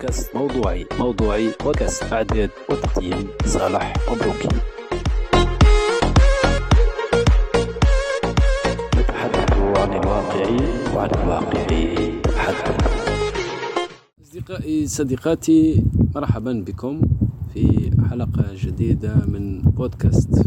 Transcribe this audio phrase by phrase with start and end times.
[0.00, 4.48] بودكاست موضوعي موضوعي بودكاست إعداد وتقديم صالح مبروكي
[8.96, 10.46] نتحدث عن الواقع
[10.94, 11.66] وعن الواقع.
[12.36, 12.70] حدث
[14.22, 17.02] أصدقائي صديقاتي مرحبا بكم
[17.54, 20.46] في حلقة جديدة من بودكاست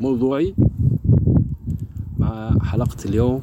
[0.00, 0.54] موضوعي.
[2.18, 3.40] مع حلقة اليوم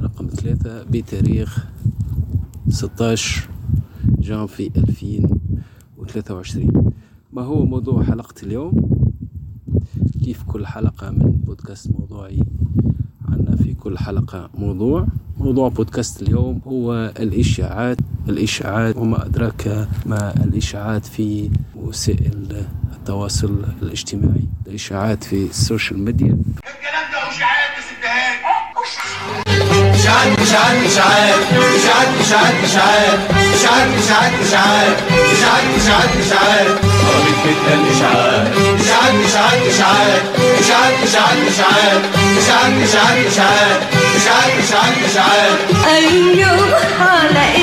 [0.00, 1.66] رقم ثلاثة بتاريخ
[2.68, 3.51] 16
[4.22, 6.92] جانفي 2023
[7.32, 8.90] ما هو موضوع حلقة اليوم؟
[10.24, 12.42] كيف كل حلقة من بودكاست موضوعي؟
[13.28, 15.06] عنا في كل حلقة موضوع.
[15.38, 17.96] موضوع بودكاست اليوم هو الإشاعات.
[18.28, 24.44] الإشاعات وما أدراك ما الإشاعات في وسائل التواصل الاجتماعي.
[24.66, 26.26] الإشاعات في ال social media.
[26.26, 27.18] الكلام ده
[30.02, 31.38] اشاعات اشاعات اشاعات
[31.74, 33.18] اشاعات اشاعات اشاعات
[33.54, 34.96] اشاعات اشاعات اشاعات
[35.32, 36.66] اشاعات اشاعات اشاعات
[37.06, 38.46] قربت جدا الاشاعات
[38.80, 40.22] اشاعات اشاعات اشاعات
[40.60, 42.02] اشاعات اشاعات اشاعات
[42.42, 43.78] اشاعات اشاعات اشاعات
[44.16, 47.61] اشاعات اشاعات اشاعات أيوه على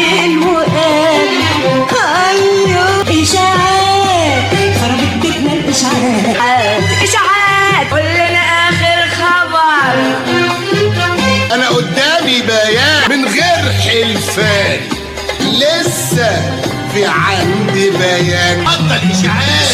[17.39, 18.65] عندي بيان
[19.11, 19.69] إشاعات.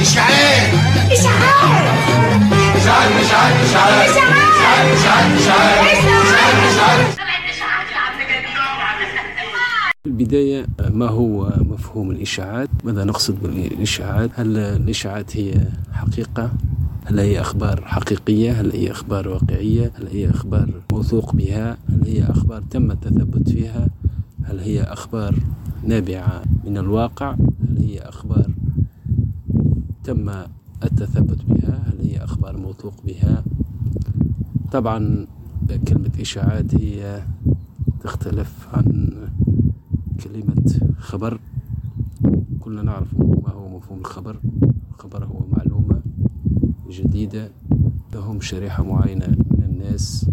[0.00, 0.72] اشاعات
[1.12, 1.52] إشاعات
[2.76, 5.78] اشاعات اشاعات اشاعات اشاعات اشاعات اشاعات
[6.70, 7.18] اشاعات
[10.04, 15.54] في البداية ما هو مفهوم الإشاعات؟ ماذا نقصد بالإشاعات؟ هل الإشاعات هي
[15.92, 16.52] حقيقة؟
[17.04, 22.24] هل هي أخبار حقيقية؟ هل هي أخبار واقعية؟ هل هي أخبار موثوق بها؟ هل هي
[22.30, 23.88] أخبار تم التثبت فيها؟
[24.44, 25.34] هل هي أخبار
[25.84, 27.32] نابعة من الواقع
[27.68, 28.50] هل هي أخبار
[30.04, 30.30] تم
[30.84, 33.44] التثبت بها؟ هل هي أخبار موثوق بها؟
[34.72, 35.26] طبعا
[35.88, 37.22] كلمة إشاعات هي
[38.00, 39.12] تختلف عن
[40.24, 41.40] كلمة خبر.
[42.60, 44.36] كلنا نعرف ما هو مفهوم الخبر.
[44.94, 46.00] الخبر هو معلومة
[46.90, 47.50] جديدة
[48.14, 50.30] لهم شريحة معينة من الناس.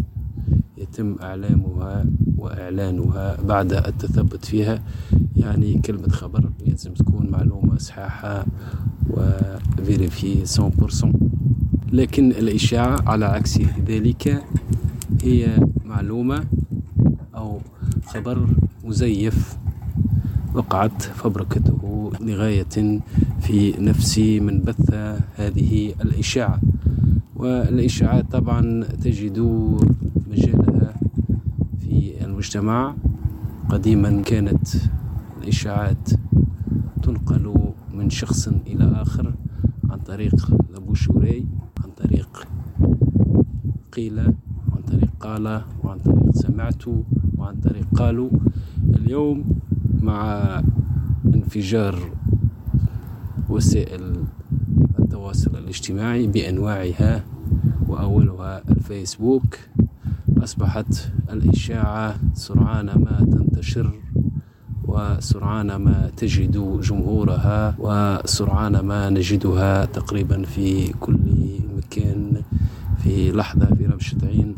[0.78, 2.06] يتم إعلامها
[2.38, 4.82] وإعلانها بعد التثبت فيها.
[5.36, 8.46] يعني كلمة خبر لازم تكون معلومة صحيحة
[9.10, 11.06] وفيريفي 100%
[11.92, 14.44] لكن الإشاعة على عكس ذلك
[15.22, 16.44] هي معلومة
[17.34, 17.60] أو
[18.06, 18.46] خبر
[18.84, 19.56] مزيف
[20.54, 23.00] وقعت فبركته لغاية
[23.40, 24.94] في نفس من بث
[25.36, 26.60] هذه الإشاعة.
[27.36, 29.38] والإشاعات طبعا تجد
[30.30, 30.94] مجالها
[31.80, 32.94] في المجتمع.
[33.68, 34.68] قديما كانت
[35.46, 36.08] الإشاعات
[37.02, 37.54] تنقل
[37.94, 39.34] من شخص إلى آخر
[39.90, 41.46] عن طريق لابوشوري
[41.84, 42.46] عن طريق
[43.92, 44.18] قيل
[44.72, 46.82] عن طريق قال وعن طريق سمعت
[47.38, 48.30] وعن طريق قالوا.
[48.96, 49.44] اليوم
[50.02, 50.42] مع
[51.34, 51.98] انفجار
[53.48, 54.24] وسائل
[54.98, 57.24] التواصل الاجتماعي بأنواعها
[57.88, 59.58] وأولها الفيسبوك
[60.38, 63.94] أصبحت الإشاعة سرعان ما تنتشر
[64.88, 71.18] وسرعان ما تجد جمهورها وسرعان ما نجدها تقريبا في كل
[71.76, 72.42] مكان
[73.02, 74.54] في لحظة في رمشة عين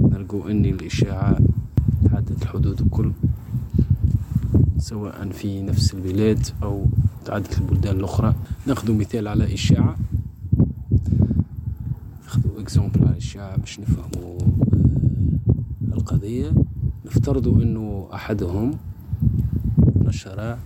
[0.00, 1.38] نلقوا أن الإشاعة
[2.10, 3.12] تعدت الحدود الكل
[4.78, 6.84] سواء في نفس البلاد أو
[7.24, 8.34] تعدت البلدان الأخرى.
[8.66, 9.96] ناخذ مثال على إشاعة.
[12.24, 16.52] ناخذ exemple على إشاعة باش نفهموا آه، القضية.
[17.06, 18.70] نفترض أنه أحدهم
[20.08, 20.58] نشر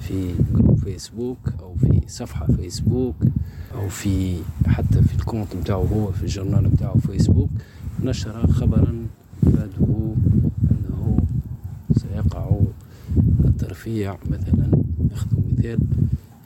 [0.00, 3.16] في groupe فيسبوك أو في صفحة فيسبوك
[3.74, 4.36] أو في
[4.66, 7.50] حتى في ال compte متاعه هو في ال journal متاعه فيسبوك
[8.02, 9.06] نشر خبرا
[9.46, 10.14] يفاده
[10.70, 11.18] أنه
[11.96, 12.50] سيقع
[13.44, 14.70] الترفيع مثلا
[15.10, 15.78] ناخذ مثال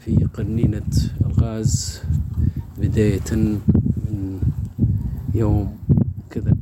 [0.01, 0.83] في قنينة
[1.27, 2.01] الغاز
[2.79, 4.41] بداية من
[5.35, 5.77] يوم
[6.31, 6.57] كذا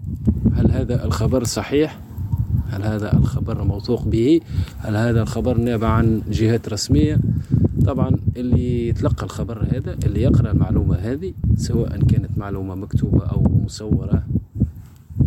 [0.55, 1.99] هل هذا الخبر صحيح؟
[2.71, 4.41] هل هذا الخبر موثوق به؟
[4.79, 7.19] هل هذا الخبر نابع عن جهات رسمية؟
[7.87, 14.23] طبعا اللي يتلقى الخبر هذا اللي يقرأ المعلومة هذه سواء كانت معلومة مكتوبة أو مصورة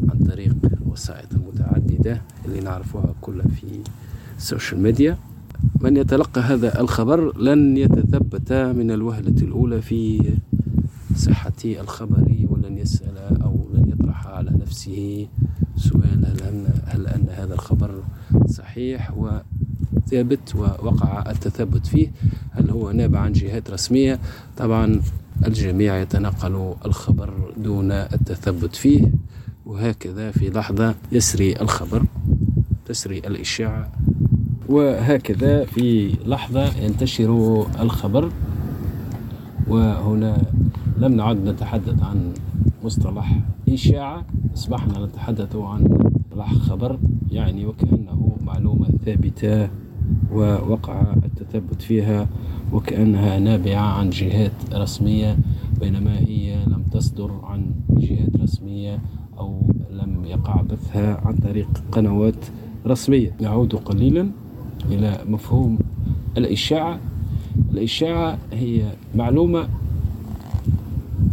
[0.09, 0.55] عن طريق
[0.85, 3.65] وسائط المتعددة اللي نعرفوها كلها في
[4.37, 5.17] السوشيال ميديا
[5.81, 10.31] من يتلقى هذا الخبر لن يتثبت من الوهلة الأولى في
[11.15, 15.27] صحة الخبر ولن يسأل أو لن يطرح على نفسه
[15.79, 17.91] سؤال هل أن, هل أن هذا الخبر
[18.49, 19.11] صحيح
[20.11, 22.11] ثابت ووقع التثبت فيه؟
[22.51, 24.19] هل هو نابع عن جهات رسمية؟
[24.57, 25.01] طبعا
[25.45, 29.11] الجميع يتنقل الخبر دون التثبت فيه
[29.65, 32.03] وهكذا في لحظة يسري الخبر
[32.85, 33.91] تسري الإشاعة
[34.69, 38.31] وهكذا في لحظة ينتشر الخبر
[39.67, 40.41] وهنا
[40.97, 42.33] لم نعد نتحدث عن
[42.83, 43.39] مصطلح
[43.73, 44.25] إشاعة.
[44.53, 46.05] أصبحنا نتحدث عن
[46.59, 46.99] خبر
[47.31, 49.69] يعني وكأنه معلومة ثابتة
[50.33, 52.27] ووقع التثبت فيها
[52.73, 55.37] وكأنها نابعة عن جهات رسمية
[55.79, 58.99] بينما هي لم تصدر عن جهات رسمية
[59.39, 59.61] أو
[59.91, 62.45] لم يقع بثها عن طريق قنوات
[62.87, 63.35] رسمية.
[63.41, 64.31] نعود قليلا
[64.91, 65.79] إلى مفهوم
[66.37, 66.99] الإشاعة.
[67.71, 69.67] الإشاعة هي معلومة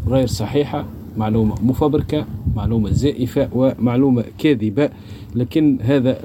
[0.07, 0.85] غير صحيحة
[1.17, 2.27] معلومة مفبركة
[2.57, 4.91] معلومة زائفة ومعلومة كاذبة.
[5.35, 6.19] لكن هذا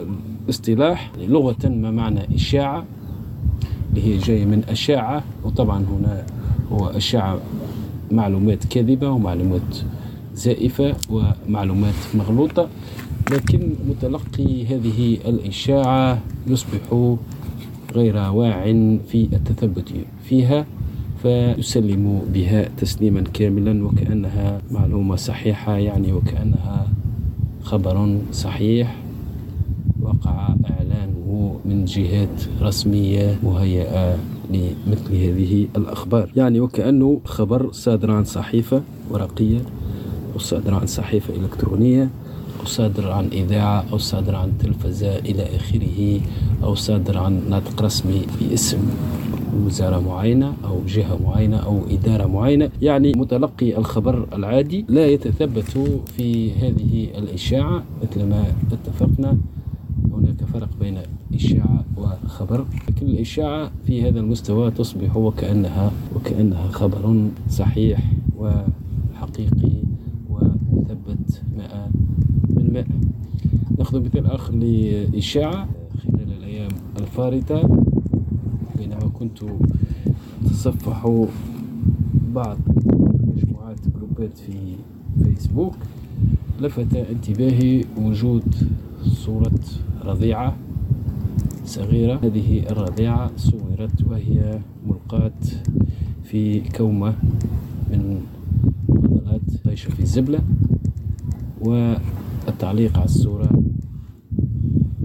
[0.45, 2.85] الاصطلاح لغة ما معنى إشاعة
[3.89, 5.23] اللي هي جاية من أشاعة.
[5.43, 6.25] وطبعا هنا
[6.71, 7.39] هو أشاعة
[8.11, 9.77] معلومات كاذبة ومعلومات
[10.35, 12.69] زائفة ومعلومات مغلوطة.
[13.31, 17.09] لكن متلقي هذه الإشاعة يصبح
[17.95, 18.63] غير واع
[19.07, 20.65] في التثبت فيها.
[21.21, 26.88] فيسلم بها تسليما كاملا وكأنها معلومة صحيحة يعني وكأنها
[27.63, 28.95] خبر صحيح.
[30.01, 34.18] وقع إعلانه من جهات رسمية مهيئة
[34.50, 36.31] لمثل هذه الأخبار.
[36.35, 39.59] يعني وكأنه خبر صادر عن صحيفة ورقية
[40.33, 42.09] أو صادر عن صحيفة إلكترونية
[42.59, 46.19] أو صادر عن إذاعة أو صادر عن تلفزة إلى آخره
[46.63, 48.79] أو صادر عن ناطق رسمي باسم
[49.65, 52.69] وزارة معينة أو جهة معينة أو إدارة معينة.
[52.81, 55.63] يعني متلقي الخبر العادي لا يتثبت
[56.18, 57.83] في هذه الإشاعة.
[58.03, 59.38] مثل ما اتفقنا
[60.13, 60.98] هناك فرق بين
[61.33, 62.65] إشاعة وخبر.
[62.89, 68.00] لكن الإشاعة في هذا المستوى تصبح وكأنها وكأنها خبر صحيح
[68.38, 69.71] وحقيقي
[70.30, 71.88] ومثبت مئة
[72.50, 72.86] بالمئة
[73.77, 75.68] نأخذ مثال آخر لإشاعة.
[76.04, 76.69] خلال الأيام
[77.00, 77.83] الفارطة
[79.07, 79.39] كنت
[80.45, 81.25] أتصفح
[82.33, 82.57] بعض
[83.36, 84.75] مجموعات جروبات في
[85.24, 85.75] فيسبوك
[86.62, 88.56] لفت انتباهي وجود
[89.03, 89.59] صورة
[90.03, 90.56] رضيعة
[91.65, 92.19] صغيرة.
[92.24, 95.31] هذه الرضيعة صورت وهي ملقاة
[96.24, 97.15] في كومة
[97.92, 98.21] من
[98.88, 100.39] فضلات عايشة في الزبلة
[101.62, 103.50] والتعليق على الصورة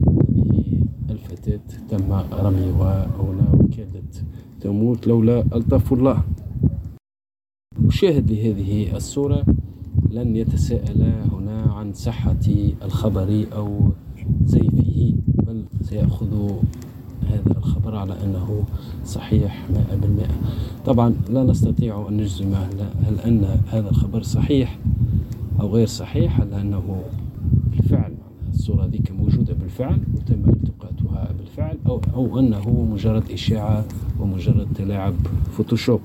[0.08, 4.24] هذه الفتاة تم رميها هنا وكادت
[4.60, 6.22] تموت لولا ألطف الله.
[7.78, 9.44] المشاهد لهذه الصورة
[10.10, 12.46] لن يتساءل هنا عن صحة
[12.82, 13.90] الخبر أو
[14.44, 15.14] زيفه
[15.46, 16.50] بل سيأخذ
[17.28, 18.64] هذا الخبر على أنه
[19.04, 20.34] صحيح مائة بالمائة.
[20.86, 22.54] طبعا لا نستطيع أن نجزم
[23.04, 24.78] هل أن هذا الخبر صحيح
[25.60, 27.02] أو غير صحيح هل أنه
[27.70, 28.14] بالفعل
[28.48, 30.55] الصورة ذيك موجودة بالفعل وتم
[31.56, 33.84] بالفعل أو, أو أنه مجرد إشاعة
[34.20, 35.14] ومجرد تلاعب
[35.52, 36.00] فوتوشوب.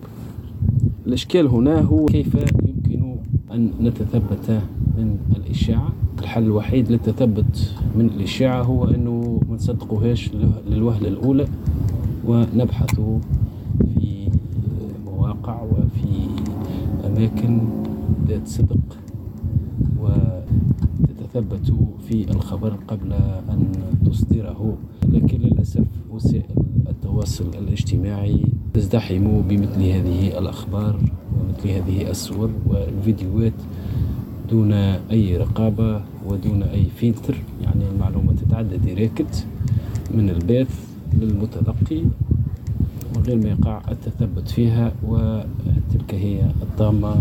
[1.07, 2.35] الإشكال هنا هو كيف
[2.67, 3.15] يمكن
[3.51, 4.61] أن نتثبت
[4.97, 10.29] من الإشاعة؟ الحل الوحيد للتثبت من الإشاعة هو أنه ما نصدقوهاش
[10.67, 11.47] للوهلة الأولى
[12.25, 12.95] ونبحث
[13.95, 14.29] في
[15.05, 16.27] مواقع وفي
[17.05, 17.61] أماكن
[18.27, 19.00] ذات صدق
[21.35, 21.73] وتتثبت
[22.07, 23.13] في الخبر قبل
[23.49, 23.71] أن
[24.05, 24.77] تصدره.
[25.09, 26.43] لكن للأسف وسائل
[26.89, 30.99] التواصل الاجتماعي تزدحم بمثل هذه الأخبار
[31.35, 33.53] ومثل هذه الصور والفيديوهات
[34.49, 34.71] دون
[35.11, 37.35] أي رقابة ودون أي فلتر.
[37.61, 39.45] يعني المعلومة تتعدى direct
[40.13, 42.01] من الباث للمتلقي
[43.15, 47.15] من غير ما يقع التثبت فيها وتلك هي الطامة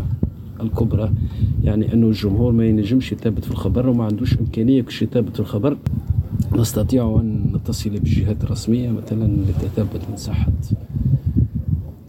[0.63, 1.13] الكبرى.
[1.65, 5.77] يعني أنه الجمهور ما ينجمش يثبت في الخبر وما عندوش إمكانية كش يثبت في الخبر.
[6.57, 10.53] نستطيع أن نتصل بالجهات الرسمية مثلا للتثبت من صحة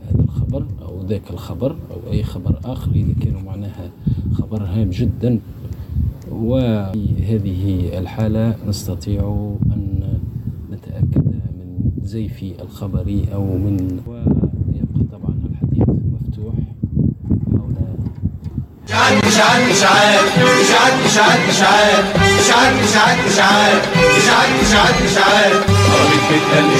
[0.09, 3.91] هذا الخبر أو ذاك الخبر أو أي خبر آخر إذا كانوا معناها
[4.33, 5.39] خبر هام جدا.
[6.31, 10.03] وفي هذه الحالة نستطيع أن
[10.71, 13.99] نتأكد من زيف الخبر أو من
[19.41, 20.23] إشاعات
[20.61, 22.05] إشاعات إشاعات إشاعات
[22.39, 23.81] إشاعات إشاعات إشاعات إشاعات
[24.17, 25.53] إشاعات إشاعات إشاعات
[25.91, 26.75] عربية بيتنا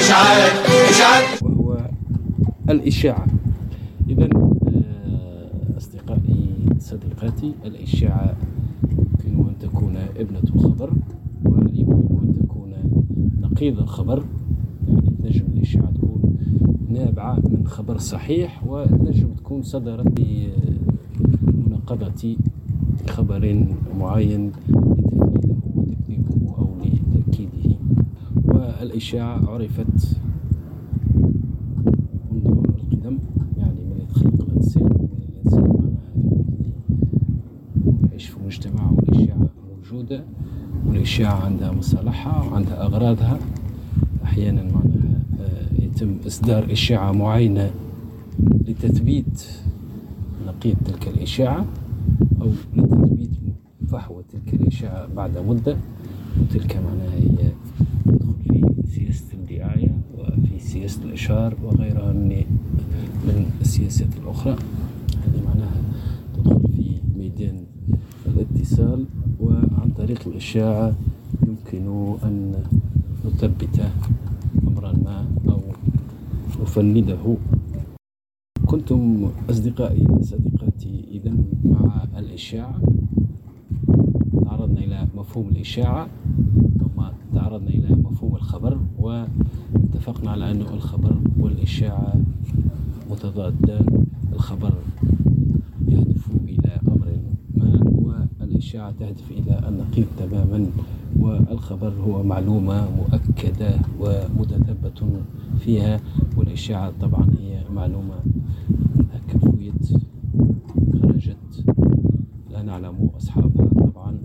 [0.00, 0.52] إشاعات
[0.90, 1.76] إشاعات وهو
[2.70, 3.26] الإشاعة
[4.08, 4.28] إذا
[5.78, 6.48] أصدقائي
[6.80, 8.34] صديقاتي الإشاعة
[9.26, 10.90] يمكن أن تكون ابنة الخبر
[11.44, 12.72] ويمكن أن تكون
[13.40, 14.24] نقيض الخبر
[14.88, 15.95] يعني تنجم الإشاعة تكون
[16.96, 20.06] نابعة من خبر صحيح وتنجم تكون صدرت
[21.42, 22.36] بمناقضة
[23.08, 23.66] خبر
[24.00, 27.76] معين لتفنيده وتكذيبه أو لتأكيده.
[28.44, 30.16] والإشاعة عرفت
[32.32, 33.18] منذ القدم
[33.58, 34.06] يعني من
[34.42, 34.86] الإنسان
[35.28, 35.94] الإنسان
[38.10, 40.24] يعيش في مجتمع والإشاعة موجودة
[40.86, 43.38] والإشاعة عندها مصالحها وعندها أغراضها
[44.24, 44.95] أحيانا معناها
[45.96, 47.70] يتم إصدار إشاعة معينة
[48.68, 49.46] لتثبيت
[50.46, 51.66] نقيض تلك الإشاعة
[52.40, 53.30] أو لتثبيت
[53.88, 55.76] فحوى تلك الإشاعة بعد مدة.
[56.40, 57.50] وتلك معناها هي
[58.04, 58.62] تدخل في
[58.94, 62.44] سياسة الدعاية وفي سياسة الإشهار وغيرها من
[63.26, 64.56] من السياسات الأخرى.
[65.26, 65.80] هذه معناها
[66.36, 67.64] تدخل في ميدان
[68.26, 69.06] الاتصال
[69.40, 70.94] وعن طريق الإشاعة
[71.46, 72.64] يمكن أن
[73.24, 73.90] نثبت
[74.68, 75.26] أمرا ما
[76.56, 77.36] أو نفنده
[78.66, 81.04] كنتم أصدقائي صديقاتي.
[81.10, 81.32] إذا
[81.64, 82.80] مع الإشاعة
[84.44, 86.08] تعرضنا إلى مفهوم الإشاعة.
[86.80, 87.02] ثم
[87.34, 92.14] تعرضنا إلى مفهوم الخبر واتفقنا على أن الخبر والإشاعة
[93.10, 94.06] متضادان.
[94.32, 94.72] الخبر
[95.88, 97.08] يهدف إلى أمر
[97.54, 100.66] ما والإشاعة تهدف إلى النقيض تماما
[101.20, 105.04] والخبر هو معلومة مؤكدة ومتثبت
[105.58, 106.00] فيها.
[106.56, 108.14] والإشاعة طبعا هي معلومة
[109.28, 109.88] كفويت
[111.02, 111.64] خرجت
[112.50, 114.18] لا نعلم أصحابها طبعا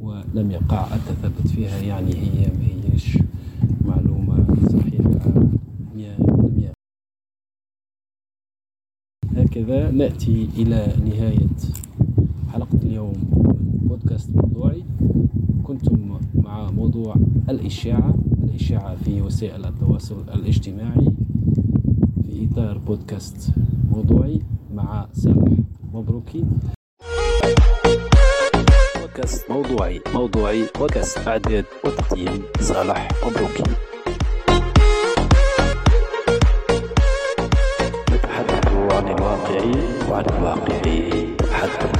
[0.00, 3.18] ولم يقع التثبت فيها يعني هي ما هيش
[3.84, 5.32] معلومة صحيحة
[5.96, 6.72] مية بالمية.
[9.36, 11.56] هكذا نأتي إلى نهاية
[12.52, 14.84] حلقة اليوم من بودكاست موضوعي.
[15.64, 17.14] كنتم مع موضوع
[17.48, 21.06] الإشاعة الإشاعة في وسائل التواصل الاجتماعي.
[22.40, 23.50] إطار بودكاست
[23.90, 24.40] موضوعي
[24.74, 25.56] مع صالح
[25.92, 26.44] مبروكي.
[29.00, 31.28] بودكاست موضوعي موضوعي بودكاست.
[31.28, 33.62] إعداد وتقديم صالح مبروكي.
[38.12, 39.62] نتحدث عن الواقع
[40.10, 40.80] وعن الواقع.
[41.34, 41.99] نتحدث